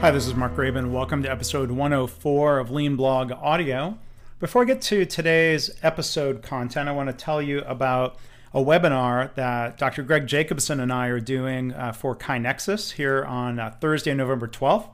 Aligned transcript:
Hi, 0.00 0.10
this 0.10 0.26
is 0.26 0.34
Mark 0.34 0.54
Graban. 0.54 0.90
Welcome 0.90 1.22
to 1.22 1.30
episode 1.30 1.70
104 1.70 2.58
of 2.58 2.70
Lean 2.70 2.96
Blog 2.96 3.32
Audio. 3.32 3.96
Before 4.38 4.60
I 4.60 4.64
get 4.66 4.82
to 4.82 5.06
today's 5.06 5.70
episode 5.82 6.42
content, 6.42 6.86
I 6.86 6.92
want 6.92 7.08
to 7.08 7.14
tell 7.14 7.40
you 7.40 7.60
about 7.60 8.18
a 8.52 8.60
webinar 8.60 9.34
that 9.36 9.78
Dr. 9.78 10.02
Greg 10.02 10.26
Jacobson 10.26 10.80
and 10.80 10.92
I 10.92 11.06
are 11.06 11.18
doing 11.18 11.72
uh, 11.72 11.92
for 11.92 12.14
KaiNexus 12.14 12.92
here 12.92 13.24
on 13.24 13.58
uh, 13.58 13.74
Thursday, 13.80 14.12
November 14.12 14.46
12th. 14.46 14.90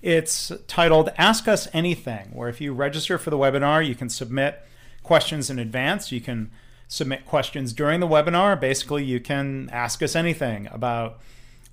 It's 0.00 0.50
titled 0.66 1.10
Ask 1.18 1.46
Us 1.46 1.68
Anything, 1.74 2.30
where 2.32 2.48
if 2.48 2.58
you 2.58 2.72
register 2.72 3.18
for 3.18 3.28
the 3.28 3.38
webinar, 3.38 3.86
you 3.86 3.94
can 3.94 4.08
submit 4.08 4.62
questions 5.02 5.50
in 5.50 5.58
advance. 5.58 6.10
You 6.10 6.22
can 6.22 6.50
submit 6.88 7.26
questions 7.26 7.74
during 7.74 8.00
the 8.00 8.08
webinar. 8.08 8.58
Basically, 8.58 9.04
you 9.04 9.20
can 9.20 9.68
ask 9.70 10.02
us 10.02 10.16
anything 10.16 10.66
about 10.72 11.20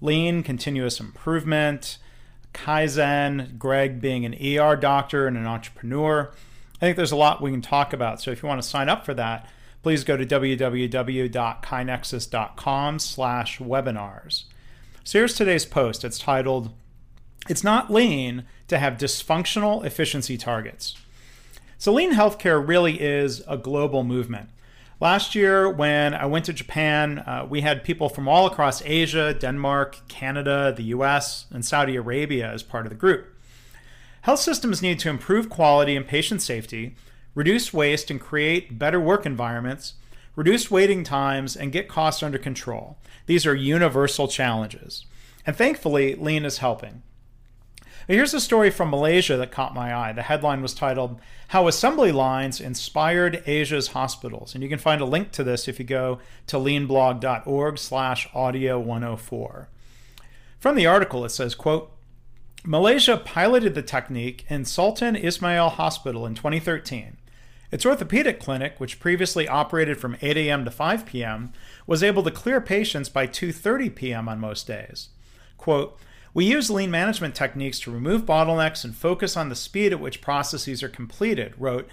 lean, 0.02 0.44
continuous 0.44 1.00
improvement, 1.00 1.98
Kaizen, 2.54 3.58
Greg 3.58 4.00
being 4.00 4.24
an 4.26 4.34
ER 4.34 4.76
doctor 4.76 5.28
and 5.28 5.38
an 5.38 5.46
entrepreneur. 5.46 6.32
I 6.76 6.80
think 6.80 6.98
there's 6.98 7.12
a 7.12 7.18
lot 7.18 7.42
we 7.42 7.52
can 7.52 7.62
talk 7.62 7.94
about. 7.94 8.22
So 8.22 8.32
if 8.32 8.44
you 8.44 8.50
want 8.50 8.62
to 8.62 8.68
sign 8.68 8.90
up 8.90 9.06
for 9.06 9.14
that, 9.14 9.48
please 9.82 10.04
go 10.04 10.18
to 10.18 10.26
www.kainexus.com 10.26 13.00
slash 13.00 13.60
webinars. 13.60 14.44
So 15.04 15.20
here's 15.20 15.34
today's 15.34 15.66
post. 15.66 16.06
It's 16.06 16.20
titled, 16.20 16.72
It's 17.50 17.64
Not 17.64 17.92
Lean 17.92 18.46
to 18.70 18.80
Have 18.80 18.94
Dysfunctional 18.94 19.84
Efficiency 19.86 20.38
Targets. 20.38 20.96
So 21.78 21.92
lean 21.92 22.14
healthcare 22.14 22.66
really 22.66 23.02
is 23.02 23.42
a 23.48 23.58
global 23.58 24.06
movement. 24.06 24.48
Last 25.04 25.36
year, 25.36 25.70
when 25.70 26.14
I 26.14 26.26
went 26.28 26.46
to 26.46 26.54
Japan, 26.54 27.20
uh, 27.20 27.46
we 27.50 27.60
had 27.60 27.84
people 27.84 28.08
from 28.08 28.30
all 28.30 28.48
across 28.48 28.82
Asia, 28.86 29.34
Denmark, 29.34 29.98
Canada, 30.08 30.74
the 30.74 30.96
US, 30.96 31.46
and 31.52 31.66
Saudi 31.66 31.98
Arabia 31.98 32.50
as 32.50 32.64
part 32.64 32.86
of 32.86 32.90
the 32.90 32.96
group. 32.96 33.28
Health 34.22 34.40
systems 34.40 34.82
need 34.82 35.00
to 35.00 35.10
improve 35.10 35.50
quality 35.50 35.98
and 35.98 36.08
patient 36.08 36.42
safety, 36.42 36.96
reduce 37.36 37.74
waste 37.74 38.10
and 38.10 38.22
create 38.22 38.80
better 38.80 38.98
work 38.98 39.26
environments, 39.26 39.96
reduce 40.38 40.72
waiting 40.72 41.04
times, 41.04 41.58
and 41.58 41.74
get 41.74 41.90
costs 41.90 42.24
under 42.24 42.38
control. 42.38 42.98
These 43.26 43.46
are 43.46 43.54
universal 43.54 44.30
challenges. 44.30 45.06
And 45.46 45.54
thankfully, 45.54 46.16
Lean 46.16 46.46
is 46.46 46.60
helping. 46.60 47.04
Here's 48.08 48.34
a 48.34 48.42
story 48.42 48.70
from 48.70 48.90
Malaysia 48.90 49.38
that 49.38 49.52
caught 49.52 49.74
my 49.74 49.96
eye. 49.96 50.12
The 50.12 50.24
headline 50.24 50.62
was 50.62 50.74
titled, 50.74 51.22
How 51.50 51.70
Assembly 51.70 52.12
Lines 52.12 52.60
Inspired 52.60 53.42
Asia's 53.48 53.90
Hospitals. 53.90 54.54
And 54.54 54.62
you 54.62 54.70
can 54.70 54.80
find 54.80 55.00
a 55.00 55.06
link 55.06 55.32
to 55.32 55.44
this 55.44 55.70
if 55.70 55.80
you 55.80 55.86
go 55.86 56.20
to 56.48 56.58
leanblog.org 56.58 57.78
slash 57.78 58.28
audio 58.34 58.78
104. 58.78 59.70
From 60.60 60.76
the 60.76 60.86
article, 60.86 61.24
it 61.24 61.30
says, 61.30 61.56
quote, 61.56 61.92
Malaysia 62.66 63.18
piloted 63.18 63.74
the 63.74 63.82
technique 63.82 64.46
in 64.50 64.66
Sultan 64.66 65.16
Ismail 65.16 65.70
Hospital 65.70 66.26
in 66.26 66.36
2013. 66.36 67.18
Its 67.72 67.86
orthopedic 67.86 68.40
clinic, 68.40 68.80
which 68.80 69.00
previously 69.00 69.48
operated 69.48 69.98
from 69.98 70.18
8 70.22 70.38
a.m. 70.38 70.64
to 70.66 70.72
5 70.72 71.06
p.m., 71.06 71.52
was 71.88 72.04
able 72.04 72.24
to 72.24 72.32
clear 72.32 72.62
patients 72.62 73.10
by 73.10 73.28
2:30 73.28 73.96
p.m. 73.96 74.30
on 74.30 74.40
most 74.40 74.68
days. 74.68 75.10
Quote, 75.58 75.98
we 76.34 76.46
use 76.46 76.70
lean 76.70 76.90
management 76.90 77.36
techniques 77.36 77.80
to 77.82 77.92
remove 77.92 78.26
bottlenecks 78.26 78.84
and 78.84 78.96
focus 78.96 79.38
on 79.38 79.50
the 79.50 79.56
speed 79.56 79.94
at 79.94 80.00
which 80.00 80.22
processes 80.22 80.82
are 80.82 80.90
completed, 80.90 81.54
wrote 81.58 81.88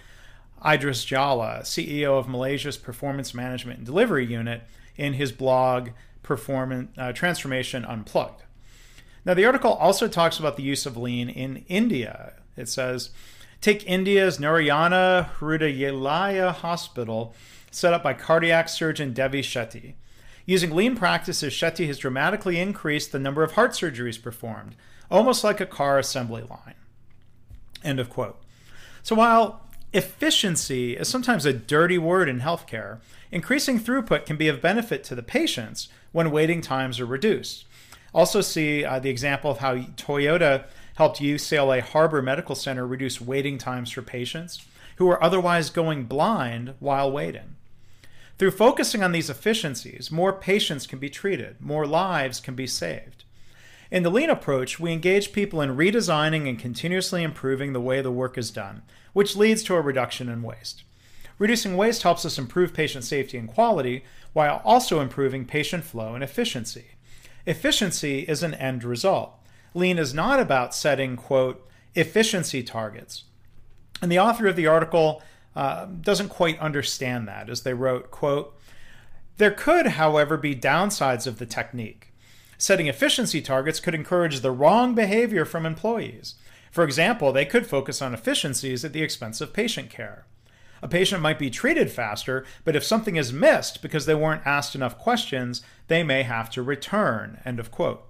Idris 0.66 1.04
Jala, 1.04 1.60
CEO 1.62 2.18
of 2.18 2.28
Malaysia's 2.28 2.76
Performance 2.76 3.34
Management 3.34 3.78
and 3.78 3.86
Delivery 3.86 4.26
Unit, 4.26 4.62
in 4.96 5.14
his 5.14 5.32
blog 5.32 5.90
Performance 6.22 6.90
uh, 6.98 7.12
Transformation 7.12 7.84
Unplugged. 7.84 8.42
Now, 9.24 9.34
the 9.34 9.44
article 9.44 9.72
also 9.74 10.08
talks 10.08 10.38
about 10.38 10.56
the 10.56 10.62
use 10.62 10.86
of 10.86 10.96
lean 10.96 11.28
in 11.28 11.64
India. 11.68 12.34
It 12.56 12.68
says, 12.68 13.10
Take 13.60 13.86
India's 13.86 14.40
Narayana 14.40 15.30
Hrudayalaya 15.38 16.52
Hospital, 16.52 17.34
set 17.70 17.92
up 17.92 18.02
by 18.02 18.14
cardiac 18.14 18.70
surgeon 18.70 19.12
Devi 19.12 19.42
Shetty. 19.42 19.94
Using 20.46 20.74
lean 20.74 20.96
practices, 20.96 21.52
Shetty 21.52 21.86
has 21.86 21.98
dramatically 21.98 22.58
increased 22.58 23.12
the 23.12 23.18
number 23.18 23.42
of 23.42 23.52
heart 23.52 23.72
surgeries 23.72 24.20
performed, 24.20 24.74
almost 25.10 25.44
like 25.44 25.60
a 25.60 25.66
car 25.66 25.98
assembly 25.98 26.42
line. 26.42 26.74
End 27.84 28.00
of 28.00 28.10
quote. 28.10 28.40
So 29.02 29.14
while 29.14 29.66
efficiency 29.92 30.96
is 30.96 31.08
sometimes 31.08 31.44
a 31.44 31.52
dirty 31.52 31.98
word 31.98 32.28
in 32.28 32.40
healthcare, 32.40 33.00
increasing 33.30 33.80
throughput 33.80 34.26
can 34.26 34.36
be 34.36 34.48
of 34.48 34.60
benefit 34.60 35.04
to 35.04 35.14
the 35.14 35.22
patients 35.22 35.88
when 36.12 36.30
waiting 36.30 36.60
times 36.60 37.00
are 37.00 37.06
reduced. 37.06 37.64
Also, 38.12 38.40
see 38.40 38.84
uh, 38.84 38.98
the 38.98 39.10
example 39.10 39.52
of 39.52 39.58
how 39.58 39.76
Toyota 39.76 40.64
helped 40.94 41.20
UCLA 41.20 41.80
Harbor 41.80 42.20
Medical 42.20 42.54
Center 42.54 42.86
reduce 42.86 43.20
waiting 43.20 43.56
times 43.56 43.90
for 43.90 44.02
patients 44.02 44.66
who 44.96 45.06
were 45.06 45.22
otherwise 45.22 45.70
going 45.70 46.04
blind 46.04 46.74
while 46.80 47.10
waiting. 47.10 47.56
Through 48.40 48.52
focusing 48.52 49.02
on 49.02 49.12
these 49.12 49.28
efficiencies, 49.28 50.10
more 50.10 50.32
patients 50.32 50.86
can 50.86 50.98
be 50.98 51.10
treated, 51.10 51.60
more 51.60 51.86
lives 51.86 52.40
can 52.40 52.54
be 52.54 52.66
saved. 52.66 53.24
In 53.90 54.02
the 54.02 54.08
lean 54.08 54.30
approach, 54.30 54.80
we 54.80 54.94
engage 54.94 55.34
people 55.34 55.60
in 55.60 55.76
redesigning 55.76 56.48
and 56.48 56.58
continuously 56.58 57.22
improving 57.22 57.74
the 57.74 57.82
way 57.82 58.00
the 58.00 58.10
work 58.10 58.38
is 58.38 58.50
done, 58.50 58.80
which 59.12 59.36
leads 59.36 59.62
to 59.64 59.74
a 59.74 59.82
reduction 59.82 60.30
in 60.30 60.42
waste. 60.42 60.84
Reducing 61.38 61.76
waste 61.76 62.02
helps 62.02 62.24
us 62.24 62.38
improve 62.38 62.72
patient 62.72 63.04
safety 63.04 63.36
and 63.36 63.46
quality 63.46 64.04
while 64.32 64.62
also 64.64 65.00
improving 65.02 65.44
patient 65.44 65.84
flow 65.84 66.14
and 66.14 66.24
efficiency. 66.24 66.92
Efficiency 67.44 68.20
is 68.20 68.42
an 68.42 68.54
end 68.54 68.84
result. 68.84 69.34
Lean 69.74 69.98
is 69.98 70.14
not 70.14 70.40
about 70.40 70.74
setting, 70.74 71.14
quote, 71.14 71.68
efficiency 71.94 72.62
targets. 72.62 73.24
And 74.00 74.10
the 74.10 74.18
author 74.18 74.46
of 74.46 74.56
the 74.56 74.66
article 74.66 75.22
uh, 75.56 75.86
doesn't 75.86 76.28
quite 76.28 76.58
understand 76.60 77.26
that, 77.28 77.48
as 77.48 77.62
they 77.62 77.74
wrote, 77.74 78.10
quote, 78.10 78.56
there 79.36 79.50
could, 79.50 79.86
however, 79.86 80.36
be 80.36 80.54
downsides 80.54 81.26
of 81.26 81.38
the 81.38 81.46
technique. 81.46 82.12
Setting 82.58 82.88
efficiency 82.88 83.40
targets 83.40 83.80
could 83.80 83.94
encourage 83.94 84.40
the 84.40 84.50
wrong 84.50 84.94
behavior 84.94 85.46
from 85.46 85.64
employees. 85.64 86.34
For 86.70 86.84
example, 86.84 87.32
they 87.32 87.46
could 87.46 87.66
focus 87.66 88.02
on 88.02 88.12
efficiencies 88.12 88.84
at 88.84 88.92
the 88.92 89.02
expense 89.02 89.40
of 89.40 89.54
patient 89.54 89.90
care. 89.90 90.26
A 90.82 90.88
patient 90.88 91.20
might 91.22 91.38
be 91.38 91.50
treated 91.50 91.90
faster, 91.90 92.44
but 92.64 92.76
if 92.76 92.84
something 92.84 93.16
is 93.16 93.32
missed 93.32 93.82
because 93.82 94.06
they 94.06 94.14
weren't 94.14 94.46
asked 94.46 94.74
enough 94.74 94.98
questions, 94.98 95.62
they 95.88 96.02
may 96.02 96.22
have 96.22 96.50
to 96.50 96.62
return. 96.62 97.40
End 97.44 97.58
of 97.58 97.70
quote. 97.70 98.06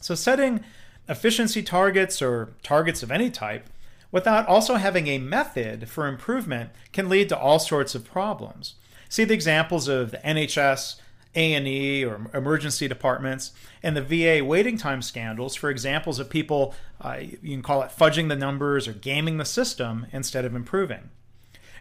So, 0.00 0.14
setting 0.14 0.64
efficiency 1.08 1.62
targets 1.62 2.20
or 2.20 2.54
targets 2.62 3.02
of 3.02 3.10
any 3.10 3.30
type 3.30 3.68
without 4.10 4.46
also 4.46 4.76
having 4.76 5.06
a 5.06 5.18
method 5.18 5.88
for 5.88 6.06
improvement 6.06 6.70
can 6.92 7.08
lead 7.08 7.28
to 7.28 7.38
all 7.38 7.58
sorts 7.58 7.94
of 7.94 8.04
problems. 8.04 8.74
See 9.08 9.24
the 9.24 9.34
examples 9.34 9.88
of 9.88 10.10
the 10.10 10.18
NHS, 10.18 11.00
A&E 11.34 12.04
or 12.04 12.30
emergency 12.34 12.88
departments 12.88 13.52
and 13.82 13.96
the 13.96 14.02
VA 14.02 14.44
waiting 14.44 14.76
time 14.76 15.02
scandals 15.02 15.54
for 15.54 15.70
examples 15.70 16.18
of 16.18 16.30
people 16.30 16.74
uh, 17.00 17.18
you 17.20 17.54
can 17.54 17.62
call 17.62 17.82
it 17.82 17.92
fudging 17.96 18.28
the 18.28 18.36
numbers 18.36 18.88
or 18.88 18.92
gaming 18.92 19.36
the 19.36 19.44
system 19.44 20.06
instead 20.12 20.44
of 20.44 20.54
improving. 20.54 21.10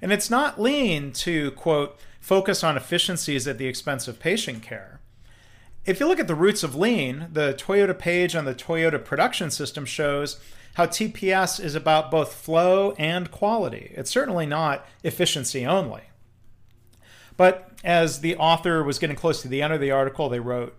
And 0.01 0.11
it's 0.11 0.29
not 0.29 0.61
lean 0.61 1.11
to 1.13 1.51
quote 1.51 1.97
focus 2.19 2.63
on 2.63 2.77
efficiencies 2.77 3.47
at 3.47 3.57
the 3.57 3.67
expense 3.67 4.07
of 4.07 4.19
patient 4.19 4.61
care. 4.61 4.99
If 5.85 6.01
you 6.01 6.07
look 6.07 6.19
at 6.19 6.27
the 6.27 6.35
roots 6.35 6.63
of 6.63 6.75
lean, 6.75 7.29
the 7.31 7.53
Toyota 7.53 7.97
page 7.97 8.35
on 8.35 8.43
the 8.43 8.53
Toyota 8.53 9.03
production 9.03 9.49
system 9.49 9.85
shows 9.85 10.37
how 10.77 10.85
TPS 10.85 11.59
is 11.59 11.73
about 11.73 12.11
both 12.11 12.35
flow 12.35 12.91
and 12.99 13.31
quality. 13.31 13.91
It's 13.95 14.11
certainly 14.11 14.45
not 14.45 14.85
efficiency 15.03 15.65
only. 15.65 16.03
But 17.35 17.71
as 17.83 18.19
the 18.19 18.35
author 18.35 18.83
was 18.83 18.99
getting 18.99 19.15
close 19.15 19.41
to 19.41 19.47
the 19.47 19.63
end 19.63 19.73
of 19.73 19.81
the 19.81 19.89
article, 19.89 20.29
they 20.29 20.39
wrote 20.39 20.77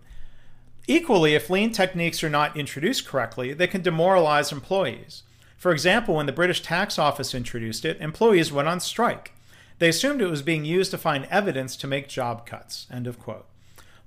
Equally, 0.87 1.35
if 1.35 1.49
lean 1.49 1.73
techniques 1.73 2.23
are 2.23 2.29
not 2.29 2.55
introduced 2.55 3.05
correctly, 3.05 3.51
they 3.51 3.67
can 3.67 3.81
demoralize 3.81 4.53
employees. 4.53 5.23
For 5.57 5.73
example, 5.73 6.15
when 6.15 6.27
the 6.27 6.31
British 6.31 6.61
Tax 6.61 6.97
Office 6.97 7.35
introduced 7.35 7.83
it, 7.83 7.99
employees 7.99 8.53
went 8.53 8.69
on 8.69 8.79
strike. 8.79 9.33
They 9.79 9.89
assumed 9.89 10.21
it 10.21 10.27
was 10.27 10.41
being 10.41 10.63
used 10.63 10.91
to 10.91 10.97
find 10.97 11.25
evidence 11.25 11.75
to 11.75 11.87
make 11.87 12.07
job 12.07 12.45
cuts. 12.45 12.87
End 12.89 13.05
of 13.05 13.19
quote. 13.19 13.47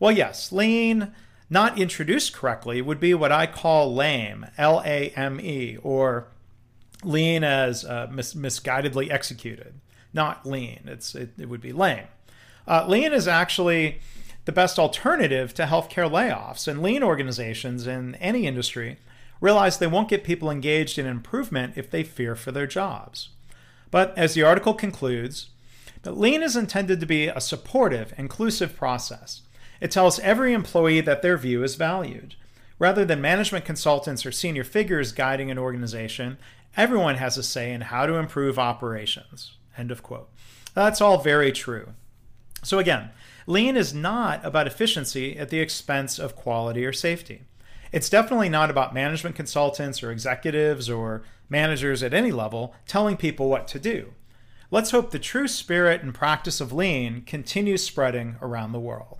Well, 0.00 0.12
yes, 0.12 0.52
lean 0.52 1.12
not 1.50 1.78
introduced 1.78 2.32
correctly 2.32 2.80
would 2.80 3.00
be 3.00 3.14
what 3.14 3.32
I 3.32 3.46
call 3.46 3.94
lame, 3.94 4.46
L 4.56 4.82
A 4.84 5.10
M 5.10 5.40
E, 5.40 5.78
or 5.82 6.28
lean 7.04 7.44
as 7.44 7.84
uh, 7.84 8.08
mis- 8.10 8.34
misguidedly 8.34 9.10
executed. 9.10 9.74
Not 10.14 10.46
lean, 10.46 10.80
it's, 10.86 11.14
it, 11.14 11.30
it 11.38 11.48
would 11.48 11.60
be 11.60 11.72
lame. 11.72 12.06
Uh, 12.66 12.86
lean 12.86 13.12
is 13.12 13.26
actually 13.26 14.00
the 14.44 14.52
best 14.52 14.78
alternative 14.78 15.54
to 15.54 15.64
healthcare 15.64 16.10
layoffs, 16.10 16.66
and 16.66 16.82
lean 16.82 17.02
organizations 17.02 17.86
in 17.86 18.14
any 18.16 18.46
industry 18.46 18.98
realize 19.40 19.78
they 19.78 19.86
won't 19.86 20.08
get 20.08 20.24
people 20.24 20.50
engaged 20.50 20.98
in 20.98 21.06
improvement 21.06 21.74
if 21.76 21.90
they 21.90 22.04
fear 22.04 22.36
for 22.36 22.52
their 22.52 22.66
jobs. 22.66 23.30
But 23.90 24.16
as 24.16 24.34
the 24.34 24.42
article 24.42 24.74
concludes, 24.74 25.50
that 26.02 26.18
lean 26.18 26.42
is 26.42 26.56
intended 26.56 27.00
to 27.00 27.06
be 27.06 27.26
a 27.28 27.40
supportive, 27.40 28.14
inclusive 28.16 28.76
process. 28.76 29.42
It 29.82 29.90
tells 29.90 30.20
every 30.20 30.52
employee 30.52 31.00
that 31.00 31.23
their 31.23 31.37
view 31.37 31.64
is 31.64 31.75
valued. 31.75 32.37
Rather 32.79 33.05
than 33.05 33.20
management 33.20 33.64
consultants 33.64 34.25
or 34.25 34.31
senior 34.31 34.62
figures 34.62 35.11
guiding 35.11 35.50
an 35.50 35.58
organization, 35.58 36.38
everyone 36.76 37.17
has 37.17 37.37
a 37.37 37.43
say 37.43 37.73
in 37.73 37.81
how 37.81 38.06
to 38.06 38.14
improve 38.14 38.61
operations. 38.61 39.56
End 39.76 39.90
of 39.90 40.00
quote. 40.00 40.31
That's 40.73 41.00
all 41.00 41.19
very 41.19 41.50
true. 41.50 41.94
So, 42.62 42.79
again, 42.79 43.11
lean 43.44 43.76
is 43.76 43.93
not 43.93 44.44
about 44.44 44.69
efficiency 44.69 45.37
at 45.37 45.49
the 45.49 45.58
expense 45.58 46.20
of 46.20 46.37
quality 46.37 46.87
or 46.87 46.93
safety. 46.93 47.43
It's 47.90 48.08
definitely 48.08 48.50
not 48.50 48.70
about 48.70 48.94
management 48.94 49.34
consultants 49.34 50.00
or 50.00 50.12
executives 50.12 50.88
or 50.88 51.25
managers 51.49 52.05
at 52.05 52.14
any 52.14 52.31
level 52.31 52.73
telling 52.87 53.17
people 53.17 53.49
what 53.49 53.67
to 53.67 53.81
do. 53.81 54.12
Let's 54.70 54.93
hope 54.93 55.11
the 55.11 55.19
true 55.19 55.49
spirit 55.49 56.05
and 56.05 56.14
practice 56.14 56.61
of 56.61 56.73
lean 56.73 57.23
continues 57.23 57.82
spreading 57.82 58.37
around 58.40 58.70
the 58.70 58.79
world. 58.79 59.19